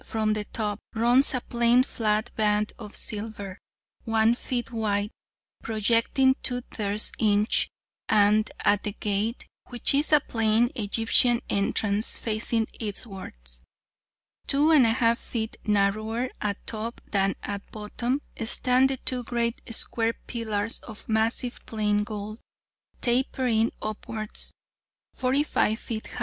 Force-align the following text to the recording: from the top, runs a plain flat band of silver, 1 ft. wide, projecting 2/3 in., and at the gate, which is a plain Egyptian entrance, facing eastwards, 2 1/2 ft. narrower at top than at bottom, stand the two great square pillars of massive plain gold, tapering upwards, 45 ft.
from 0.03 0.33
the 0.33 0.45
top, 0.45 0.79
runs 0.95 1.31
a 1.35 1.41
plain 1.41 1.83
flat 1.83 2.31
band 2.35 2.73
of 2.79 2.95
silver, 2.95 3.59
1 4.05 4.33
ft. 4.33 4.71
wide, 4.71 5.11
projecting 5.61 6.33
2/3 6.41 7.11
in., 7.19 7.45
and 8.09 8.49
at 8.65 8.81
the 8.81 8.93
gate, 8.93 9.45
which 9.67 9.93
is 9.93 10.11
a 10.11 10.19
plain 10.19 10.71
Egyptian 10.73 11.39
entrance, 11.51 12.17
facing 12.17 12.65
eastwards, 12.79 13.61
2 14.47 14.69
1/2 14.69 15.19
ft. 15.19 15.57
narrower 15.65 16.29
at 16.41 16.65
top 16.65 16.99
than 17.11 17.35
at 17.43 17.71
bottom, 17.71 18.23
stand 18.43 18.89
the 18.89 18.97
two 18.97 19.23
great 19.23 19.61
square 19.71 20.13
pillars 20.25 20.79
of 20.79 21.07
massive 21.07 21.63
plain 21.67 22.03
gold, 22.03 22.39
tapering 23.01 23.71
upwards, 23.83 24.51
45 25.13 25.77
ft. 25.79 26.09